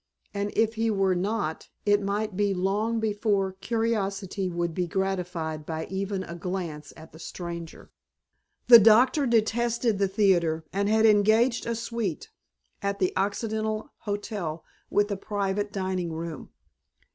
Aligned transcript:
And 0.33 0.51
if 0.55 0.73
he 0.73 0.89
were 0.89 1.13
not 1.13 1.69
it 1.85 2.01
might 2.01 2.35
be 2.35 2.55
long 2.55 2.99
before 2.99 3.53
curiosity 3.53 4.49
would 4.49 4.73
be 4.73 4.87
gratified 4.87 5.63
by 5.63 5.85
even 5.91 6.23
a 6.23 6.33
glance 6.33 6.91
at 6.97 7.11
the 7.13 7.19
stranger; 7.19 7.91
the 8.65 8.79
doctor 8.79 9.27
detested 9.27 9.99
the 9.99 10.07
theatre 10.07 10.65
and 10.73 10.89
had 10.89 11.05
engaged 11.05 11.67
a 11.67 11.75
suite 11.75 12.31
at 12.81 12.97
the 12.97 13.13
Occidental 13.15 13.91
Hotel 13.99 14.65
with 14.89 15.11
a 15.11 15.17
private 15.17 15.71
dining 15.71 16.11
room. 16.11 16.49